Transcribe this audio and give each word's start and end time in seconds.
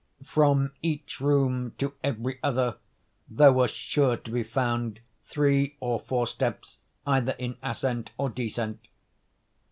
From 0.25 0.71
each 0.81 1.19
room 1.21 1.75
to 1.77 1.93
every 2.03 2.39
other 2.41 2.77
there 3.29 3.53
were 3.53 3.67
sure 3.67 4.17
to 4.17 4.31
be 4.31 4.41
found 4.41 4.99
three 5.25 5.75
or 5.79 5.99
four 5.99 6.25
steps 6.25 6.79
either 7.05 7.35
in 7.37 7.57
ascent 7.61 8.09
or 8.17 8.27
descent. 8.31 8.79